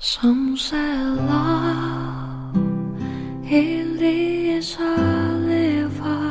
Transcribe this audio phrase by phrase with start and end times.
[0.00, 2.54] Some say love
[3.44, 4.94] it is a
[5.44, 6.30] river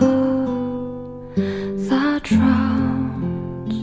[1.89, 3.75] that drowns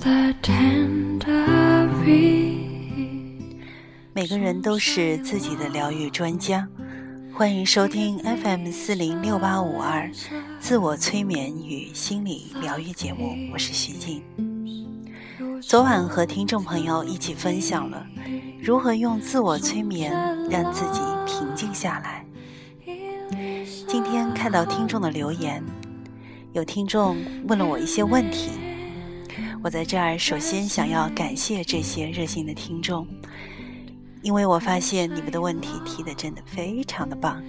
[0.00, 3.60] the tender reed.
[4.12, 6.66] 每个人都是自己的疗愈专家，
[7.32, 10.10] 欢迎收听 FM 四零六八五二
[10.58, 14.24] 自我催眠与心理疗愈节目，我是徐静。
[15.62, 18.04] 昨晚和听众朋友一起分享了
[18.66, 20.12] 如何用自我催眠
[20.50, 22.26] 让自己平静下来。
[23.86, 25.62] 今天看到听众的留言，
[26.52, 28.50] 有听众问了我一些问题，
[29.62, 33.06] 我在这儿首先想要感谢这些热心的听众，
[34.20, 37.40] 因为我发现你们的问题提的真的非常的棒。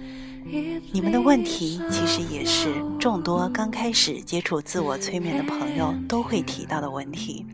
[0.92, 7.44] 你们的问题其实也是众多刚开始接触自我催眠的朋友都会提到的问题。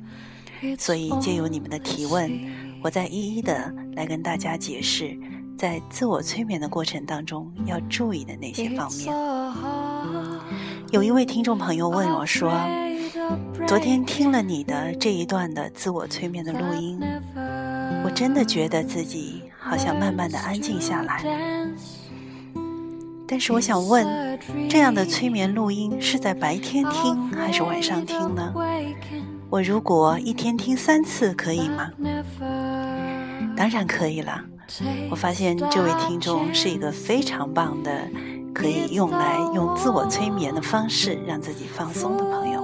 [0.79, 2.31] 所以，借由你们的提问，
[2.85, 5.19] 我再一一的来跟大家解释，
[5.57, 9.11] 在自我催眠的过程当中要注意的那些方面。
[10.91, 12.53] 有一位听众朋友问我说
[13.67, 17.01] ：“昨天听了你的这一段的自我催眠的录音，
[18.05, 21.25] 我真的觉得自己好像慢慢的安静下来。
[23.27, 28.53] 但是我想问，这样的催眠录音是在白天听还是晚上听呢？”
[29.51, 31.89] 我如果一天听三次可以吗？
[33.57, 34.45] 当然可以了。
[35.11, 37.91] 我发现这位听众是一个非常棒的，
[38.55, 42.63] 可以用来用自我催眠的方式让自己放松的朋友。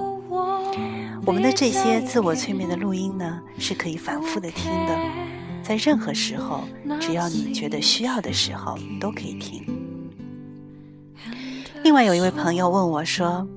[1.25, 4.97] 我们的这些自我催眠的录音呢，是可以反复的听的，
[5.61, 6.63] 在任何时候，
[6.99, 9.63] 只要你觉得需要的时候都可以听。
[11.83, 13.47] 另外有一位朋友问我说。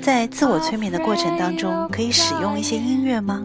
[0.00, 3.44] 在自我催眠的过程当中，可以使用一些音乐吗？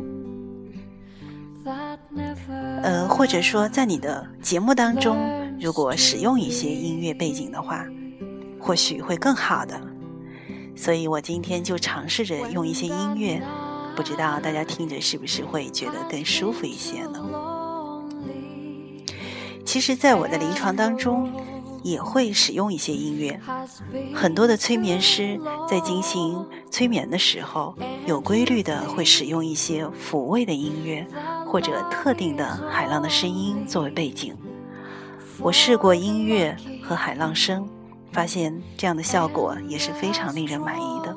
[2.81, 5.17] 呃，或者说，在你的节目当中，
[5.59, 7.85] 如果使用一些音乐背景的话，
[8.59, 9.79] 或许会更好的。
[10.75, 13.41] 所以我今天就尝试着用一些音乐，
[13.95, 17.19] 不知道大家听着是不是会觉得更舒服一些呢？
[19.65, 21.31] 其实，在我的临床当中。
[21.83, 23.37] 也会使用一些音乐，
[24.15, 25.37] 很多的催眠师
[25.69, 27.75] 在进行催眠的时候，
[28.05, 31.05] 有规律的会使用一些抚慰的音乐，
[31.53, 34.35] 或者特定的海浪的声音作为背景。
[35.37, 37.69] 我试过音乐和海浪声，
[38.11, 41.15] 发现这样的效果也是非常令人满意的。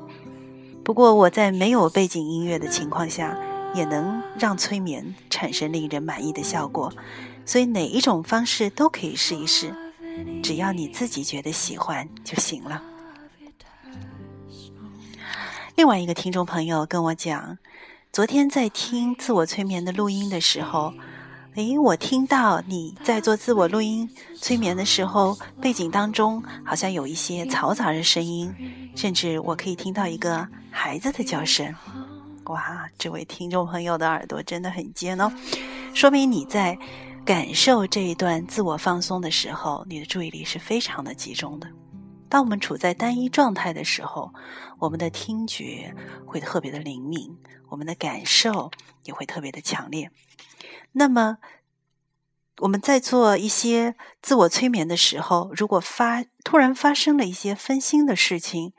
[0.84, 3.34] 不过我在没有背景音乐的情况下，
[3.74, 6.92] 也能让催眠产生令人满意的效果。
[7.46, 9.74] 所以哪一种方式都可以试一试。
[10.42, 12.82] 只要你自己觉得喜欢就行了。
[15.76, 17.56] 另外一个听众朋友跟我讲，
[18.16, 20.90] 昨天在听自我催眠的录音的时候，
[21.56, 24.08] 诶，我听到你在做自我录音
[24.40, 28.50] 催眠的时候，背景当中好像有一些嘈杂的声音，
[28.96, 31.74] 甚至我可以听到一个孩子的叫声。
[32.44, 35.30] 哇，这位听众朋友的耳朵真的很尖哦，
[35.92, 36.78] 说明你在。
[37.26, 41.66] 感受这一段自我放松的时候，你的注意力是非常的集中的。
[42.28, 44.32] 当我们处在单一状态的时候，
[44.78, 45.94] 我们的听觉
[46.26, 47.38] 会特别的灵敏，
[47.68, 48.70] 我们的感受
[49.04, 50.10] 也会特别的强烈。
[50.92, 51.38] 那么，
[52.58, 58.72] 我们在做一些自我催眠的时候，如果发突然发生了一些分心的事情，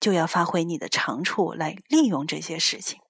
[0.00, 3.00] 就要发挥你的长处来利用这些事情。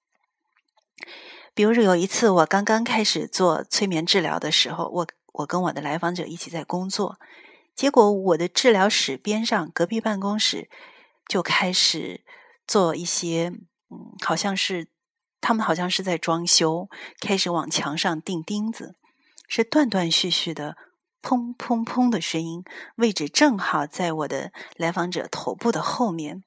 [1.55, 7.19] 比如说有一次，我刚刚开始做催眠治疗的时候，我我跟我的来访者一起在工作，
[7.75, 10.69] 结果我的治疗室边上隔壁办公室
[11.27, 12.23] 就开始
[12.67, 13.51] 做一些，
[13.89, 14.87] 嗯，好像是
[15.41, 16.89] 他们好像是在装修，
[17.19, 18.95] 开始往墙上钉钉子，
[19.47, 20.77] 是断断续续的
[21.21, 22.63] 砰砰砰的声音，
[22.95, 26.43] 位置正好在我的来访者头部的后面，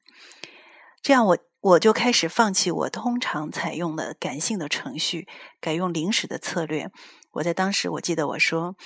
[1.02, 1.38] 这样我。
[1.60, 5.26] 我就开始放弃我通常采用的感性的程序，
[5.60, 6.92] 改用临时的策略。
[7.32, 8.76] 我在当时，我记得我说：“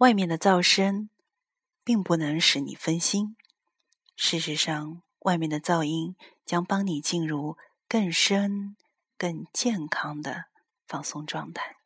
[0.00, 1.10] 外面的噪声
[1.84, 3.36] 并不能使你分心，
[4.16, 6.16] 事实上，外面的噪音
[6.46, 8.76] 将帮你进入更深、
[9.18, 10.46] 更健康的
[10.86, 11.76] 放松状态。”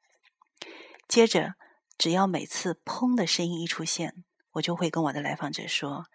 [1.09, 1.57] 接着，
[1.99, 4.23] 只要每次“砰”的声音一出现，
[4.53, 6.07] 我就会跟我的来访者说：“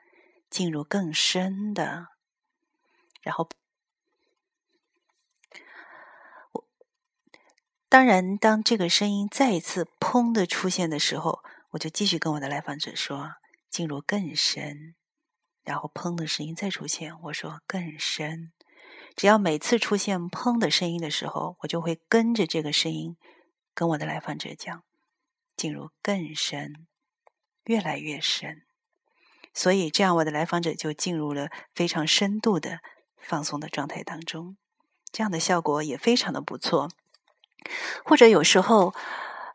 [0.49, 2.07] 进入更深的。”
[3.21, 3.49] 然后，
[6.53, 6.65] 我
[7.89, 13.33] 当然，当这个声音再一次“砰”的出现的时候，我就继续跟我的来访者说
[13.69, 14.95] ：“进入更深。”
[15.63, 18.51] 然后“砰”的声音再出现，我说：“更深。”
[19.15, 23.17] 只要每次出现“砰”的声音的时候，我就会跟着这个声音
[23.73, 24.83] 跟我的来访者讲
[25.55, 26.87] ：“进入更深，
[27.65, 28.63] 越来越深。
[29.53, 32.79] 所以，这样我的来访者就进入了非常深度的
[33.17, 34.57] 放松的状态当中，
[35.11, 36.89] 这样的效果也非常的不错。
[38.05, 38.93] 或者有时候，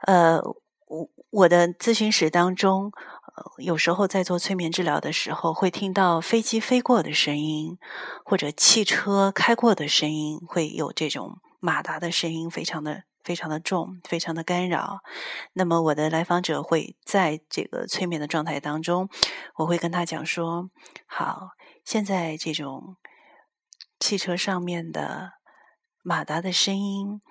[0.02, 0.38] 呃，
[0.86, 2.92] 我我的咨询室当中，
[3.34, 7.76] 呃，有时候在做催眠治疗的时候，会听到飞机飞过的声音，
[8.24, 13.04] 或者汽车开过的声音，会有这种马达的声音，非常的。
[13.24, 15.00] 非常的重，非常的干扰。
[15.54, 19.08] 那么我的来访者会在这个催眠的状态当中，
[19.54, 20.68] 我会跟他讲说：
[21.06, 21.52] 好，
[21.86, 22.96] 现在这种
[23.98, 25.32] 汽车上面的
[26.02, 27.22] 马达的声音，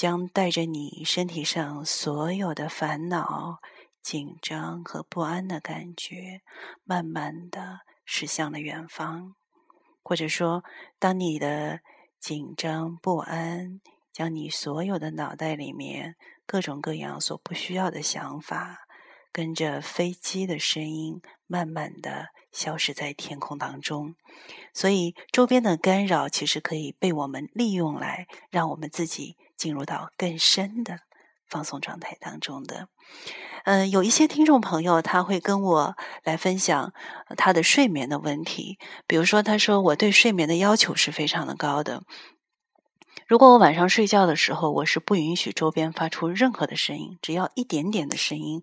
[0.00, 3.58] 将带着你身体上所有的烦恼、
[4.00, 6.40] 紧张和不安的感觉，
[6.84, 9.34] 慢慢的驶向了远方。
[10.02, 10.64] 或者说，
[10.98, 11.80] 当你的
[12.18, 13.82] 紧张不安。
[14.10, 18.78] 将你所有的脑袋里面各种各样所不需要的想法，
[19.30, 24.16] 跟着飞机的声音，慢慢的消失在天空当中。
[24.74, 31.00] 所以，周边的干扰其实可以被我们利用来让我们自己进入到更深的
[31.46, 32.88] 放松状态当中的。
[33.64, 36.94] 嗯，有一些听众朋友他会跟我来分享
[37.36, 42.02] 他的睡眠的问题，比如说，他说我对睡眠的要求是非常的高的。
[43.26, 48.62] 如果我晚上睡觉的时候，我是不允许周边发出任何的声音，只要一点点的声音，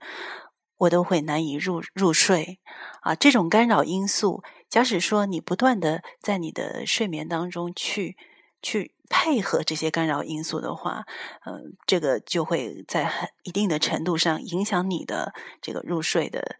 [0.77, 2.59] 我都会难以入入睡。
[3.01, 8.17] 啊，这种干扰因素，假使说你不断的在你的睡眠当中去
[8.63, 11.05] 去配合这些干扰因素的话，
[11.45, 16.57] 嗯，这个就会在很一定的程度上影响你的这个入睡的。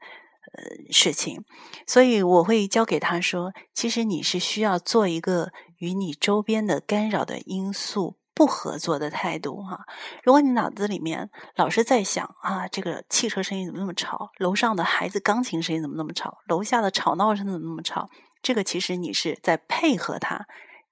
[0.54, 0.64] 呃，
[0.94, 1.44] 事情，
[1.86, 9.82] 所以我会教给他说，其实你是需要做一个与你周边的干扰的因素不合作的态度哈。
[10.24, 18.10] 如果你脑子里面老是在想啊，这个汽车声音怎么那么吵，楼上的孩子钢琴声音怎么那么吵，楼下的吵闹声怎么那么吵，
[18.42, 20.48] 这个其实你是在配合他，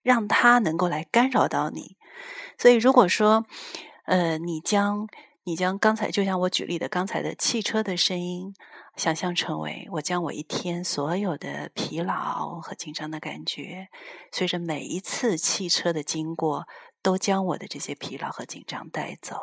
[0.05, 1.97] 让他能够来干扰到你。
[2.57, 3.45] 所以如果说，
[4.05, 5.09] 呃，你将
[5.43, 8.53] 你将刚才就像我举例的刚才的汽车的声音。
[8.95, 13.89] 想象成为我将我一天所有的疲劳和紧张的感觉，
[14.31, 16.65] 随着每一次汽车的经过，
[17.01, 19.35] 都将我的这些疲劳和紧张带走。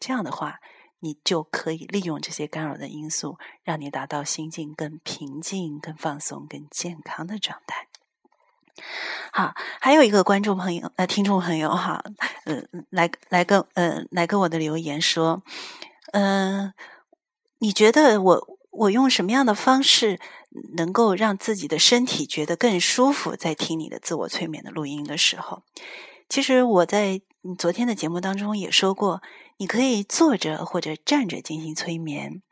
[0.00, 0.60] 这样的话，
[1.00, 7.88] 你就可以利用这些干扰的因素，让你达到心境更平静、更放松、更健康的状态。
[9.32, 12.02] 好，还有一个观众朋友、呃，听众朋友哈，
[12.44, 15.42] 嗯，来来跟嗯来跟我的留言说，
[16.12, 16.72] 嗯，
[17.58, 18.56] 你觉得我？
[18.78, 20.20] 我用什么样的方式
[20.76, 23.34] 能够让自己的身体觉得更舒服？
[23.34, 25.62] 在听你的自我催眠的录音的时候，
[26.28, 27.22] 其实我在
[27.56, 29.22] 昨天的节目当中也说过，
[29.56, 32.42] 你可以坐着或者站着进行催眠，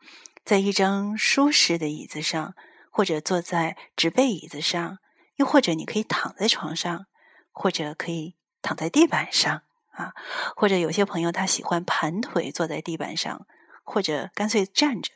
[0.43, 2.55] 在一张舒适的椅子上，
[2.89, 4.97] 或者坐在直背椅子上，
[5.35, 7.07] 又或者你可以躺在床上，
[7.51, 10.13] 或者可以躺在地板上啊，
[10.55, 13.45] 或者有些朋友他喜欢盘腿坐在地板上，
[13.83, 15.11] 或者干脆站着。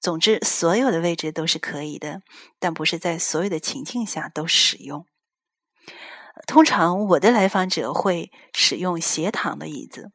[0.00, 2.22] 总之，所有的位置都是可以的，
[2.60, 5.04] 但不是在所有的情境下都使用。
[6.46, 10.12] 通常，我的来访者会使用斜躺的椅子，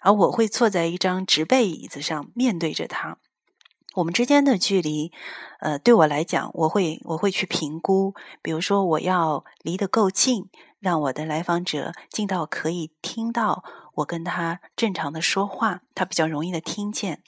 [0.00, 3.18] 而我会坐在一张直背椅子上，面对着他。
[3.98, 5.10] 我们之间的距离，
[5.58, 8.14] 呃，对我来讲，我会我会去评估。
[8.42, 13.64] 比如说，我要离得够近，让我的来访者近到可以听到
[13.96, 17.24] 我跟他正常的说话，他比较容易的听见。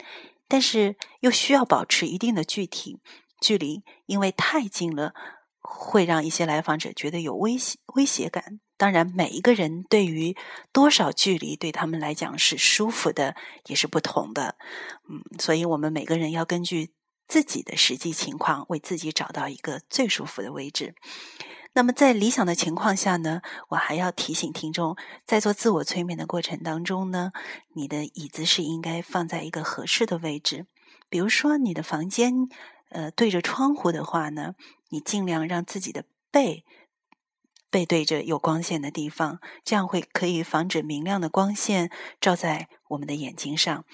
[0.46, 3.00] 但是又需要保持一定的具体
[3.40, 5.12] 距离，因为太近了
[5.58, 8.60] 会让一些来访者觉得有威胁威胁感。
[8.80, 10.34] 当然，每一个人对于
[10.72, 14.56] 多少距离对他们来讲是舒服的也是不同的。
[15.06, 16.94] 嗯，所以我们每个人要根据
[17.28, 20.94] 自己的实际情况，为自己找到一个最舒服的位置。
[21.74, 24.96] 那么，在理想的情况下呢，我还要提醒听众，
[25.26, 27.32] 在做自我催眠的过程当中呢，
[27.74, 30.64] 你的椅子是应该放在一个合适的位置。
[31.10, 32.48] 比如说，你的房间
[32.88, 34.54] 呃对着窗户的话呢，
[34.88, 36.64] 你尽量让自己的背
[37.70, 43.84] 背对着有光线的地方，这样会可以防止明亮的光线照在我们的眼睛上。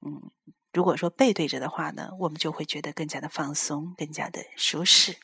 [0.00, 0.30] 嗯，
[0.72, 5.16] 如果说背对着的话呢，我们就会觉得更加的放松，更加的舒适。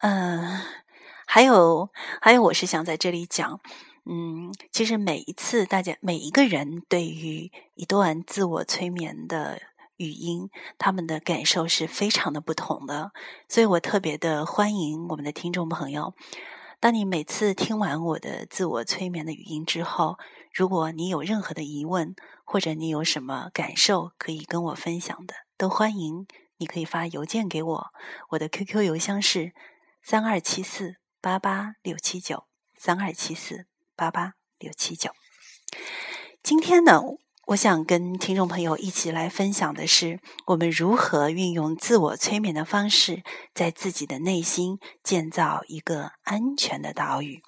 [0.00, 0.62] 嗯，
[1.26, 3.60] 还有还有，我是想在这里讲，
[4.04, 9.60] 嗯，其实每一次大家每一个人对于一段自我催眠的
[9.98, 13.12] 语音，他们的感受是非常的不同的，
[13.48, 16.14] 所以我特别的欢迎我们的听众朋友，
[16.80, 20.16] 当你每次听完我的自我催眠的语音之后，
[20.52, 26.26] 如果你有任何的疑问，或者你有什么感受可以跟我分享的，都欢迎。
[26.60, 27.86] 你可以发邮件给我，
[28.30, 29.52] 我的 QQ 邮箱是
[30.02, 35.12] 三二七四八八六七九三二七四八八六七九。
[36.42, 37.00] 今天呢，
[37.48, 43.22] 我想跟听众朋友一起来分享的是，我们如何运用自我催眠的方式，
[43.54, 47.40] 在自己的内心建造一个安全的岛屿。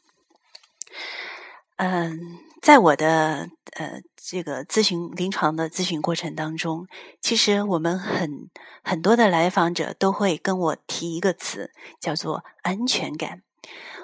[1.77, 6.87] 嗯，在我的呃这个咨询临床的咨询过程当中，
[7.21, 8.49] 其实我们很
[8.83, 13.43] 很多的来访者都会跟我提一个词，叫做安全感。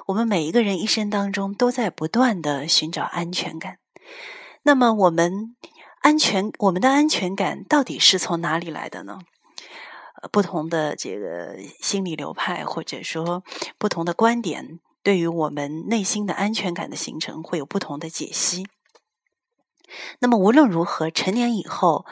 [0.09, 3.79] 我们每一个人一生当中都在不断的寻找安全感。
[4.63, 5.55] 那么，我们
[6.01, 9.19] 安全我们的安全感到底是从哪里来的呢？
[10.23, 13.43] 呃，不同的这个心理流派或者说
[13.79, 14.81] 不同的观点。
[15.03, 18.67] 对于我们内心的安全感的形成，会有不同的解析。
[20.19, 22.05] 那么无论如何，成年以后，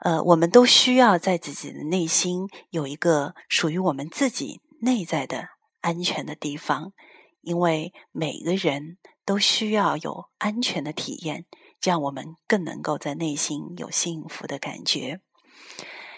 [0.00, 5.48] 呃，我们都需要在自己的内心有一个属于我们自己内在的
[5.80, 6.92] 安全的地方，
[7.40, 11.46] 因为每个人都需要有安全的体验，
[11.80, 15.20] 这样我们更能够在内心有幸福的感觉。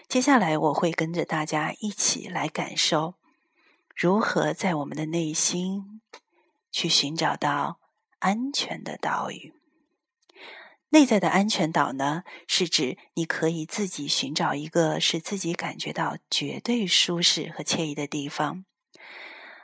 [0.09, 3.15] 接下来，我会跟着大家一起来感受。
[3.95, 6.01] 如何在我们的内心
[6.71, 7.79] 去寻找到
[8.19, 9.55] 安全的岛屿？
[10.91, 12.25] 内在的安全岛呢？
[12.47, 18.67] 是指你可以自己寻找一个使自己感觉到绝对舒适和惬意的地方。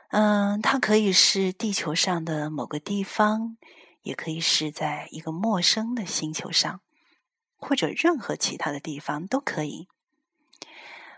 [0.09, 3.57] 嗯，它可以是地球上的某个地方，
[4.01, 6.81] 也可以是在一个陌生的星球上，
[7.57, 9.87] 或者任何其他的地方都可以。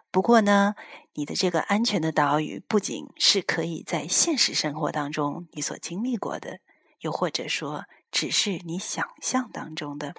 [0.09, 0.75] 不过呢，
[1.13, 6.59] 你的这个安全的岛屿不仅是可以在现实生活当中你所经历过的，
[7.00, 10.15] 又或者说只是你想象当中的。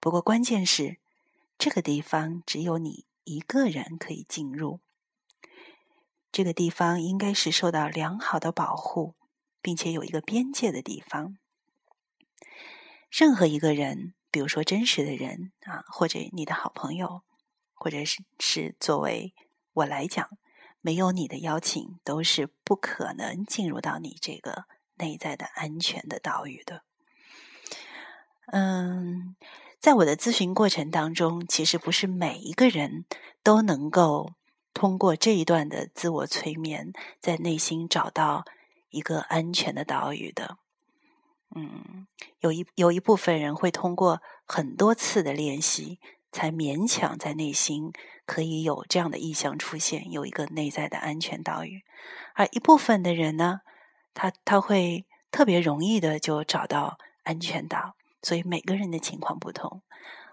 [0.00, 0.98] 不过关键是，
[1.58, 4.78] 这个地方只有你一个人可以进入。
[6.30, 9.14] 这个地方应该是受到良好的保护，
[9.60, 11.38] 并且有一个边界的地方。
[13.10, 17.22] 任何一个人，比如说真实的人啊，或者你的好朋友。
[17.78, 19.34] 或者是是作为
[19.74, 20.30] 我来讲，
[20.80, 24.64] 没有你的邀请，都是不可能进入到你这个
[24.94, 26.84] 内在的安全的岛屿的。
[28.46, 29.36] 嗯，
[29.78, 33.04] 在我的咨询过程当中，其实不是每一个人
[33.42, 34.32] 都能够
[34.72, 38.46] 通过这一段的自我催眠，在内心找到
[38.88, 40.56] 一个安全的岛屿的。
[41.54, 42.06] 嗯，
[42.40, 46.00] 有一有一部分人会通过很多次的练习。
[46.32, 47.92] 才勉强在内心
[48.26, 51.82] 可以有这样的意象出现，有一个内在的安全岛屿。
[52.34, 53.60] 而一部分的人呢，
[54.12, 57.96] 他他会特别容易的就找到安全岛。
[58.22, 59.82] 所以每个人的情况不同。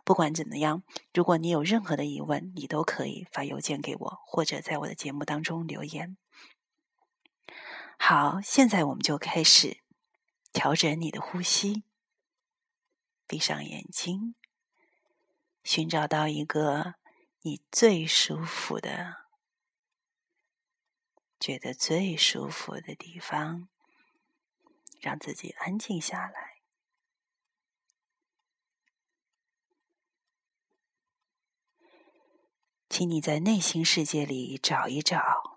[0.04, 6.18] 不管怎么样，如果你有任何的疑问，你都可以发邮件给我，或者在我的节目当中留言。
[7.98, 9.78] 好，现在我们就开始
[10.54, 11.84] 调整你的呼吸，
[13.28, 14.36] 闭上眼睛。
[15.64, 16.96] 寻找到一个
[17.42, 19.26] 你最舒服的、
[21.40, 23.70] 觉得最舒服的地方，
[25.00, 26.62] 让自己安静下来。
[32.90, 35.53] 请你在内心世界里找一找，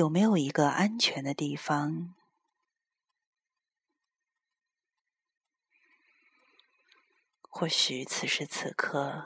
[0.00, 2.14] 有没有一个安全的地方。
[7.42, 9.24] 或许此时此刻，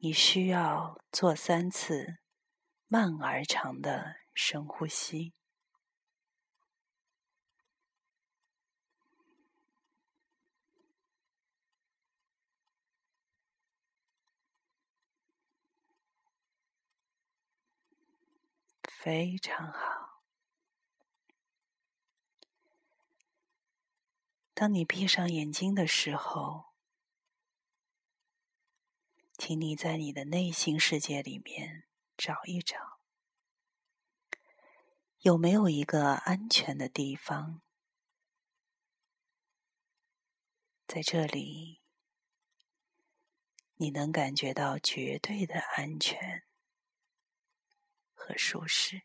[0.00, 2.18] 你需要做三次
[2.88, 5.32] 慢而长的深呼吸，
[19.02, 20.20] 非常好。
[24.52, 26.70] 当你闭上眼睛的时候。
[29.38, 33.00] 请你在你的内心世界里面找一找，
[35.20, 37.62] 有没有一个安全的地方，
[40.86, 41.80] 在这里
[43.76, 46.44] 你能感觉到绝对的安全
[48.30, 49.02] 和舒适。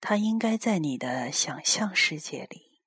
[0.00, 2.80] 它应该在你的想象世界里。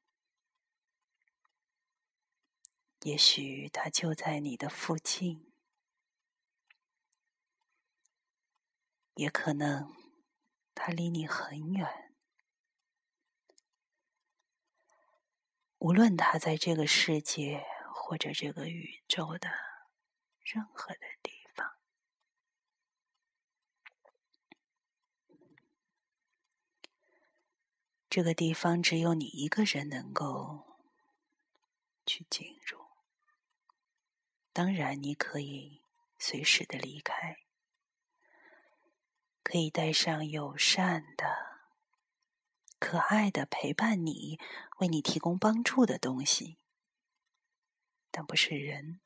[3.01, 5.53] 也许它就在你的附近，
[9.13, 9.93] 也可能
[10.73, 12.15] 它离你很远。
[15.77, 19.51] 无论它在这个世界或者这个宇宙的
[20.41, 21.42] 任何的地方，
[28.15, 30.77] 这个地方只有你一个人能够
[32.05, 32.77] 去进入。
[34.51, 35.81] 当然，你可以
[36.19, 37.37] 随时的离开。
[39.41, 41.25] 可以带上友善的、
[42.77, 44.39] 可爱的陪伴你、
[44.77, 46.59] 为你提供帮助的东西，
[48.11, 49.01] 但不是人。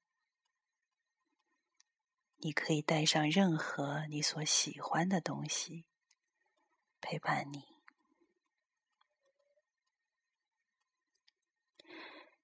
[2.40, 5.86] 你可以带上任何你所喜欢的东西
[7.00, 7.77] 陪伴你。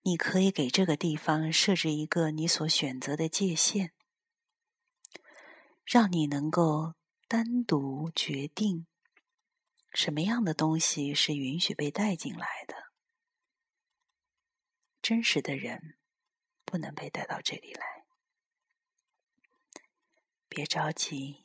[0.03, 3.91] 你可以给这个地方设置一个你所选择的界限，
[5.83, 6.93] 让你能够。
[7.25, 8.85] 单独决定
[9.91, 12.91] 什么样的东西是允许被带进来的。
[15.01, 15.97] 真实的人
[16.63, 18.05] 不能被带到这里来。
[20.47, 21.43] 别着急，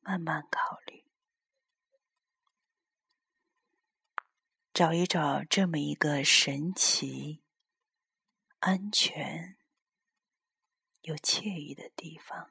[0.00, 1.05] 慢慢考虑，
[4.76, 7.42] 找一找这么一个神奇、
[8.58, 9.56] 安全
[11.00, 12.50] 又惬意的地方。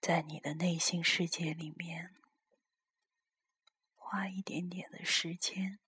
[0.00, 2.16] 在你的内心世界里面，
[3.94, 5.78] 花一点点的时间，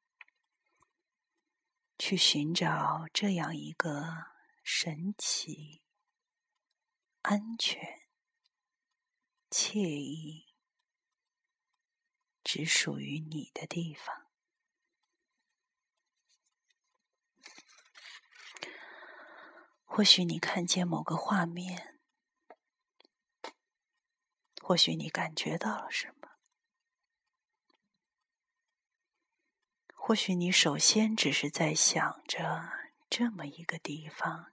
[1.99, 4.27] 去寻找这样一个
[4.63, 5.83] 神奇、
[7.23, 8.03] 安全、
[9.51, 10.46] 惬意、
[12.47, 14.31] 只属于你的地方。
[19.85, 21.99] 或许你看见某个画面。
[24.63, 26.29] 或许你感觉到了什么？
[29.93, 32.71] 或许你首先只是在想着
[33.11, 34.53] 这么一个地方，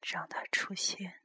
[0.00, 1.19] 让它出现。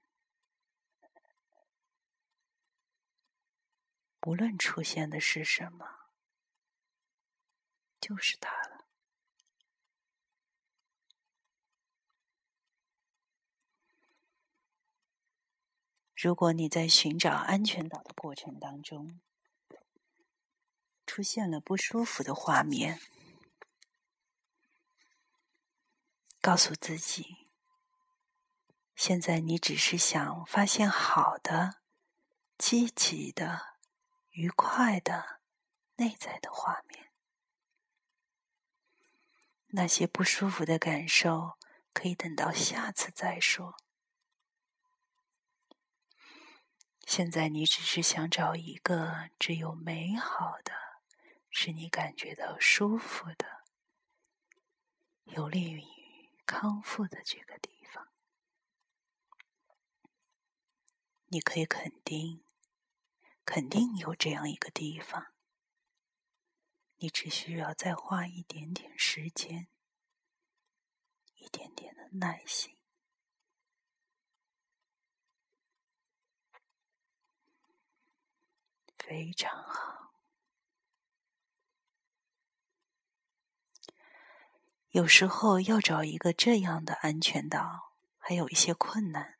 [4.26, 6.10] 无论出现的是什么，
[8.02, 8.88] 就是它了。
[16.16, 19.22] 如果你在寻找安全岛的过程当中
[21.06, 23.00] 出现了不舒服的画面，
[26.42, 27.48] 告诉自己，
[28.96, 31.84] 现在你只是想发现好的、
[32.58, 33.75] 积极的、
[34.36, 35.40] 愉快的
[35.96, 37.10] 内在的画面，
[39.68, 41.58] 那些不舒服的感受
[41.94, 43.78] 可以等到下次再说。
[47.08, 50.74] 现在你只是想找一个只有美好的、
[51.50, 53.64] 使你感觉到舒服的、
[55.24, 55.82] 有利于
[56.46, 58.10] 康复的这个地方。
[61.28, 62.45] 你可以肯定，
[63.46, 65.28] 肯定有这样一个地方。
[66.98, 69.68] 你只需要再花一点点时间，
[71.36, 72.76] 一点点的耐心。
[78.98, 80.14] 非常好。
[84.90, 89.38] 有时候要找一个这样的安全岛，还有一些困难，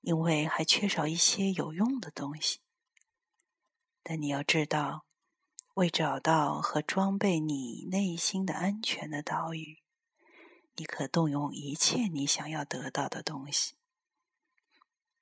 [0.00, 2.60] 因为还缺少一些有用的东西。
[4.02, 5.06] 但你要知道，
[5.74, 9.82] 为找到和装备你内心的安全的岛屿，
[10.74, 13.76] 你可动用一切你想要得到的东西，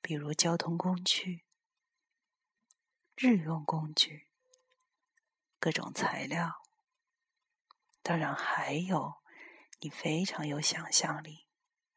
[0.00, 1.44] 比如交通工具。
[3.20, 4.28] 日用工具、
[5.58, 6.62] 各种材料，
[8.00, 9.16] 当然还有
[9.80, 11.47] 你非常有想象力，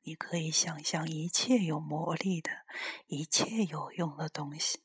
[0.04, 2.66] 你可以想象一切有魔力的
[3.08, 4.84] 一切有用的东西。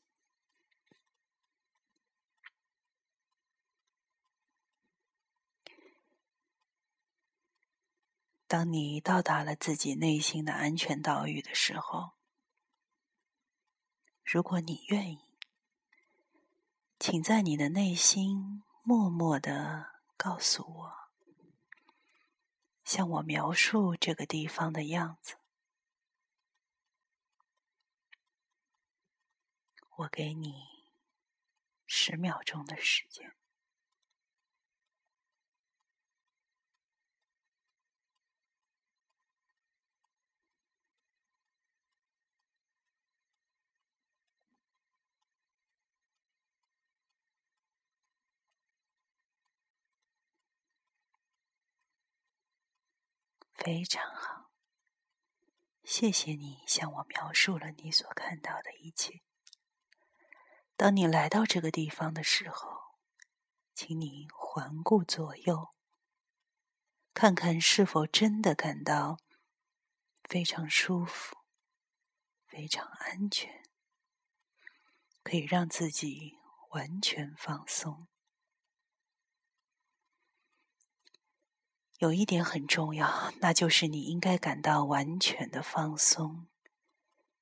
[8.47, 12.11] 当你到达了自己内心的安全岛屿的时候，
[14.23, 15.19] 如果你愿意。
[16.99, 21.06] 请在你的内心默默的告诉我，
[22.87, 25.35] 向我描述这个地方的样子。
[29.97, 30.53] 我给你
[31.85, 33.36] 十秒钟的时间。
[53.67, 54.49] 非常好，
[55.83, 59.19] 谢谢你向我描述了你所看到的一切。
[60.77, 62.95] 当你来到这个地方的时候，
[63.73, 65.75] 请你环顾左右，
[67.13, 69.17] 看看是否真的感到
[70.23, 71.35] 非常舒服、
[72.45, 73.65] 非常安全，
[75.23, 76.37] 可以让自己
[76.69, 78.07] 完全放松。
[81.97, 86.47] 有一点很重要，那就是你应该感到完全的放松，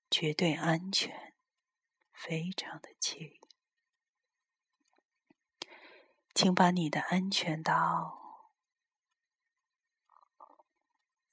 [0.10, 1.34] 绝对安全，
[2.14, 3.42] 非常的惬意。
[6.34, 8.54] 请把你的安全岛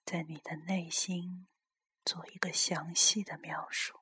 [0.05, 1.47] 在你的内心
[2.05, 4.01] 做一个详细的描述，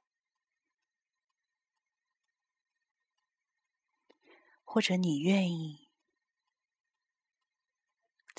[4.64, 5.89] 或者你愿意。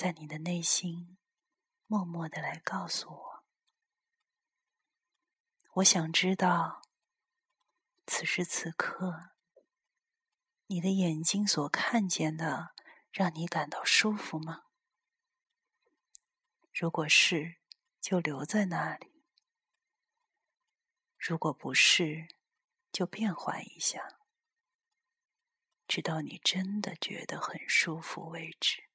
[0.02, 1.20] 在你的内心，
[1.86, 3.44] 默默的来告诉我。
[5.74, 6.82] 我想知道，
[8.08, 9.34] 此时此刻，
[10.66, 12.74] 你的眼睛所看见的，
[13.12, 14.64] 让你感到舒服吗？
[16.74, 17.60] 如果是，
[18.00, 19.22] 就留在那里；
[21.16, 22.28] 如果不是，
[22.92, 24.18] 就变换一下，
[25.88, 28.90] 直到你真的觉得很舒服为止。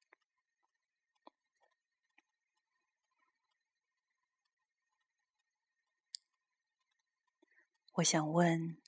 [7.97, 8.79] 我想问，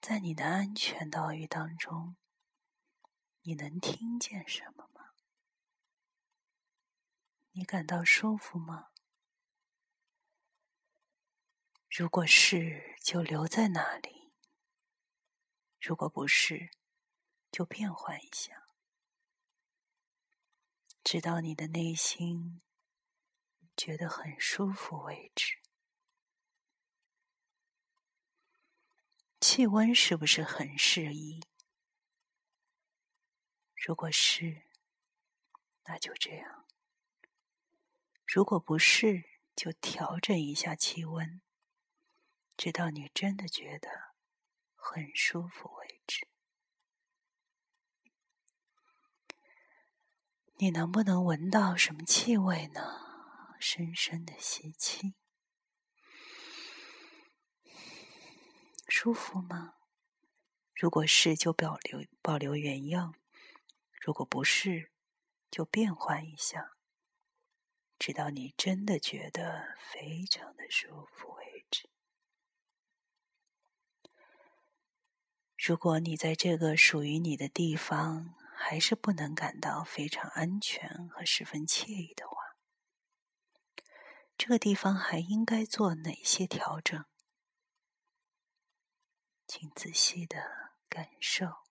[0.00, 2.16] 在你的安全岛屿当中，
[3.42, 5.10] 你能听见什么吗？
[7.50, 8.90] 你感到舒服吗？
[11.90, 14.30] 如果是，就留在那里；
[15.80, 16.70] 如果不是，
[17.50, 18.68] 就变换一下，
[21.02, 22.62] 直到你的内心
[23.76, 25.65] 觉得很舒服为止。
[29.48, 31.40] 气温是不是很适宜？
[33.76, 34.62] 如果是，
[35.84, 36.64] 那就这样；
[38.26, 39.22] 如果不是，
[39.54, 41.40] 就调整一下气温，
[42.56, 43.88] 直到你真的觉得
[44.74, 46.26] 很舒服为止。
[50.56, 52.80] 你能不能闻到什么气味呢？
[53.60, 55.14] 深深的吸气。
[58.98, 59.74] 舒服吗？
[60.74, 63.12] 如果是，就保留保留原样；
[64.00, 64.90] 如果不是，
[65.50, 66.72] 就变换一下，
[67.98, 71.90] 直到你真的觉得非常的舒服为止。
[75.58, 82.56] 如果你在这个属于你的地方还是不能感到非常安全和十分惬意的话，
[84.38, 87.04] 这个地方还应该做哪些调整？
[89.46, 91.64] 请仔细的感受，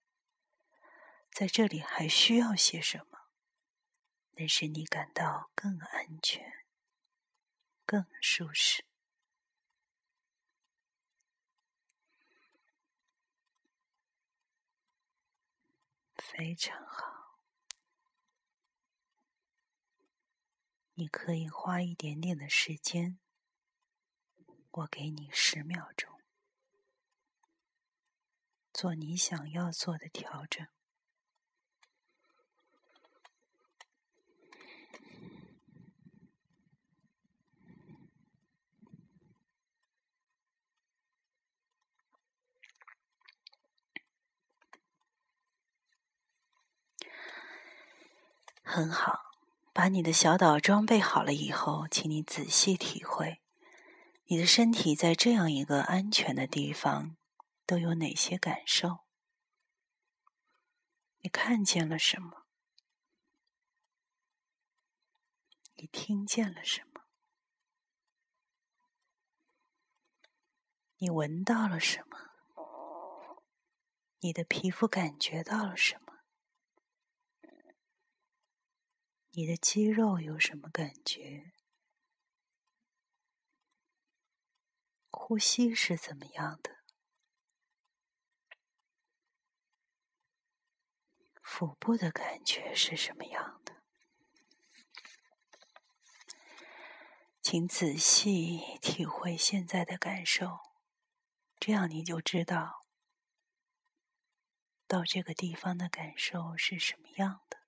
[1.31, 3.29] 在这里还需要些什么，
[4.37, 6.65] 能使你感到更安全、
[7.85, 8.85] 更舒适？
[16.15, 17.37] 非常好，
[20.93, 23.19] 你可以花一点点的时间，
[24.71, 26.14] 我给你十秒钟。
[28.77, 30.67] 做你想要做的调整。
[48.61, 49.31] 很好，
[49.71, 53.39] 把你的小岛装备好了以后，请你仔细体会，
[54.25, 57.15] 你的身体在这样一个安全的地方。
[57.65, 59.05] 都有哪些感受？
[61.19, 62.45] 你看见了什么？
[65.75, 67.05] 你听见了什么？
[70.97, 73.41] 你闻到了什么？
[74.19, 76.23] 你的皮肤感觉到了什么？
[79.31, 81.51] 你的肌肉有什么感觉？
[85.09, 86.74] 呼吸是怎么样的？
[91.57, 93.77] 腹部的感觉是什么样的？
[97.41, 100.59] 请仔细体会现在的感受，
[101.57, 102.85] 这样你就知道
[104.85, 107.59] 到这个地方的感受是什么样的。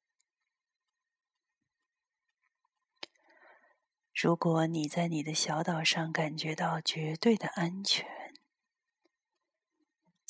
[4.13, 8.05] 如果你在你的小岛上感觉到绝对的安全，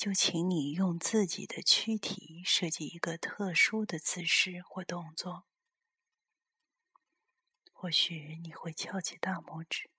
[0.08, 5.44] 就请你用自己的躯体设计一个特殊的姿势或动作。
[7.74, 9.90] 或许你会翘起大拇指，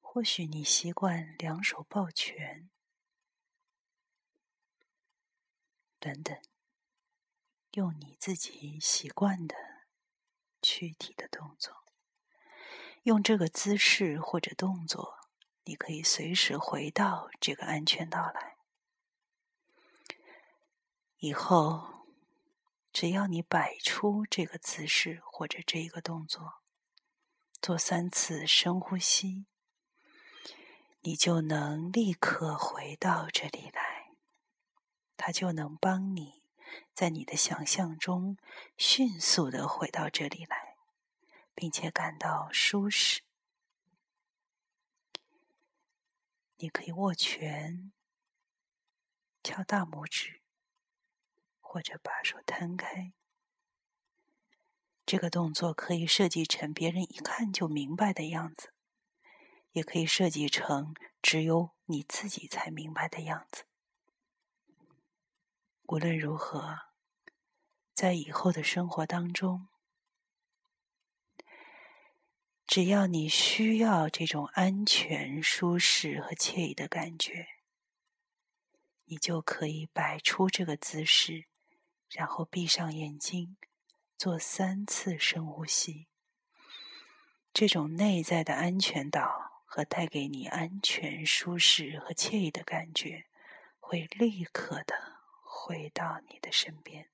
[0.00, 2.70] 或许你习惯两手抱拳，
[5.98, 6.40] 等等，
[7.72, 9.56] 用你自己习惯的
[10.62, 11.84] 躯体的动作。
[13.02, 15.21] 用这个姿势或者动作，
[15.64, 18.56] 你可以随时回到这个安全岛来。
[21.18, 22.06] 以后，
[22.92, 26.60] 只要你摆出这个姿势或者这一个动作，
[27.60, 29.46] 做三次深呼吸，
[31.00, 34.10] 你就能立刻回到这里来。
[35.16, 36.42] 它就能帮你
[36.92, 38.36] 在你的想象中
[38.76, 40.72] 迅速的回到这里来。
[41.54, 43.20] 并且感到舒适。
[46.62, 47.90] 你可以握拳、
[49.42, 50.42] 敲大拇指，
[51.58, 53.12] 或者把手摊开。
[55.04, 58.72] 这个动作可以设计成别人一看就明白的样子，
[59.72, 63.64] 也可以设计成只有你自己才明白的样子。
[65.88, 66.78] 无论如何，
[67.92, 69.71] 在以后的生活当中。
[72.72, 77.46] 只要你需要这种安全、舒适和惬意的感觉，
[79.04, 81.44] 你就可以摆出这个姿势，
[82.08, 83.58] 然后闭上眼睛，
[84.16, 86.08] 做三次深呼吸。
[87.52, 93.26] 这种内在的安全岛和带给你安全、舒适和惬意的感觉，
[93.80, 97.11] 会立刻的回到你的身边。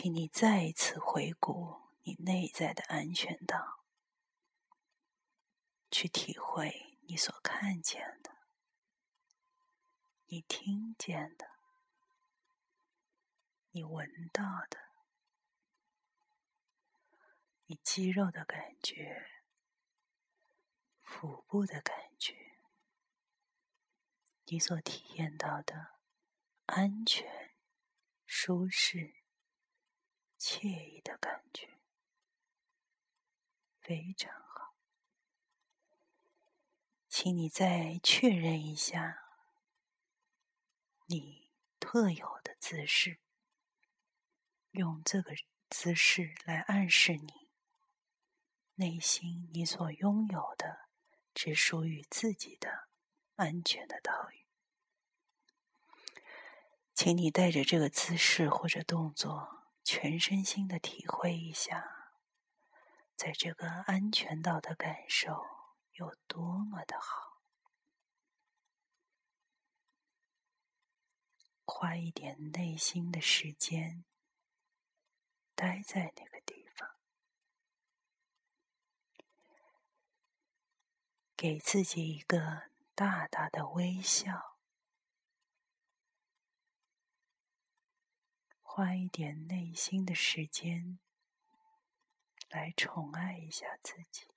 [0.00, 3.84] 请你再一次回顾你内在的安全岛，
[5.90, 8.30] 去体会你所看见的、
[10.26, 11.50] 你听见的、
[13.72, 14.78] 你闻到的、
[17.66, 19.26] 你肌肉的感觉、
[21.02, 22.36] 腹部的感觉，
[24.44, 25.96] 你所体验到的
[26.66, 27.56] 安全、
[28.24, 29.17] 舒适。
[30.38, 31.68] 惬意的感觉，
[33.80, 34.74] 非常好。
[37.08, 39.24] 请你再确认一下
[41.06, 43.18] 你特有的姿势，
[44.70, 45.34] 用这个
[45.68, 47.50] 姿势来暗示你
[48.74, 50.88] 内心你所拥有的
[51.34, 52.88] 只属于自己的
[53.34, 54.46] 安全的岛屿。
[56.94, 59.57] 请你带着这个姿势或者动作。
[59.90, 62.12] 全身心的体会一下，
[63.16, 65.46] 在这个安全岛的感受
[65.92, 67.40] 有多么的好。
[71.64, 74.04] 花一点内心的时间，
[75.54, 76.86] 待在那个地方，
[81.34, 84.57] 给自己一个大大的微笑。
[88.78, 91.00] 花一点内心的时间，
[92.48, 94.28] 来宠爱一下自己，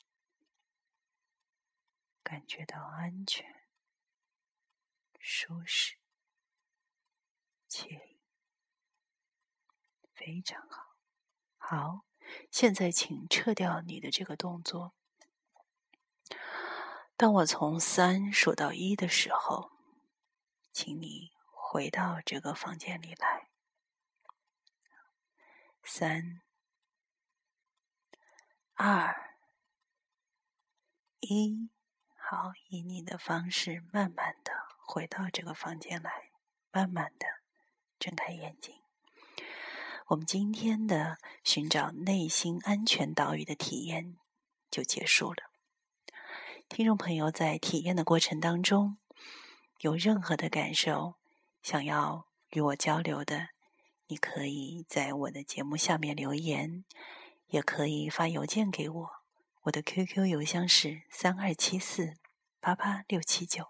[2.23, 3.67] 感觉到安全、
[5.19, 5.95] 舒适、
[7.69, 8.17] 惬意，
[10.11, 10.95] 非常好。
[11.59, 12.05] 好，
[12.49, 14.95] 现在请撤掉你的这个动作。
[17.15, 19.69] 当我从三数到一的时候，
[20.73, 23.50] 请你回到这个房间里来。
[25.93, 26.39] 三、
[28.75, 29.13] 二、
[31.19, 31.69] 一，
[32.15, 34.53] 好，以你的方式慢慢的
[34.87, 36.31] 回到这个房间来，
[36.71, 37.27] 慢慢的
[37.99, 38.73] 睁开眼睛。
[40.07, 44.15] 我们今天的寻找内心安全岛屿的体验
[44.69, 45.51] 就结束了。
[46.69, 48.97] 听众朋友在体验的过程当中
[49.79, 51.15] 有任何的感受，
[51.61, 53.49] 想要与我交流的。
[54.11, 56.83] 你可以在我的节目下面留言，
[57.47, 59.09] 也可以发邮件给我。
[59.61, 62.15] 我的 QQ 邮箱是三二七四
[62.59, 63.67] 八八六七九。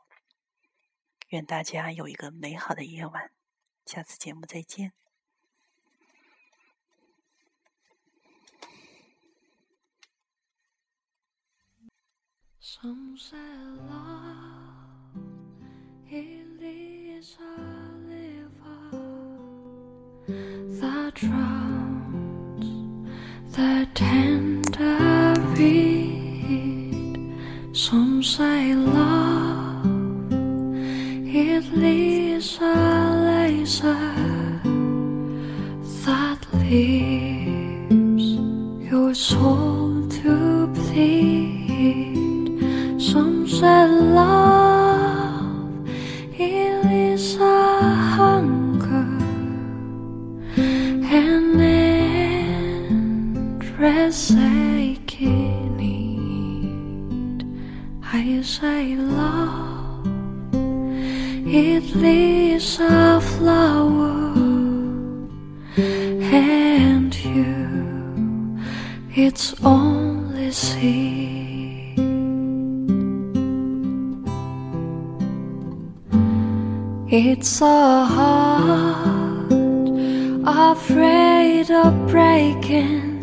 [1.27, 3.29] 愿大家有一个美好的夜晚，
[3.85, 4.93] 下次节目再见。
[23.93, 24.30] pretend
[80.51, 83.19] afraid of breaking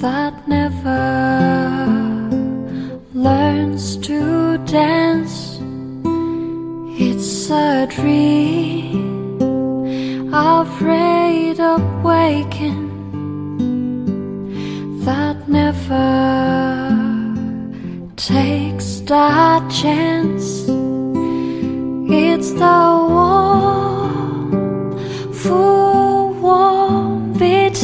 [0.00, 1.04] that never
[3.14, 5.58] learns to dance.
[6.98, 9.06] It's a dream
[10.34, 12.84] afraid of waking
[15.04, 16.10] that never
[18.16, 20.66] takes that chance.
[22.08, 23.35] It's the one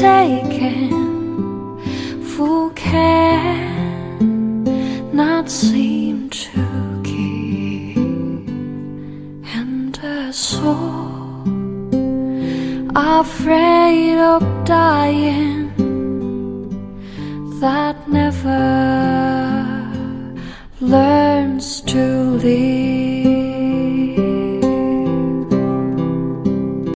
[0.03, 0.91] taken,
[2.33, 3.55] who can
[5.13, 6.61] not seem to
[7.05, 8.49] give,
[9.61, 11.45] and a soul
[12.97, 15.71] afraid of dying
[17.61, 18.65] that never
[20.81, 22.03] learns to
[22.43, 23.02] live.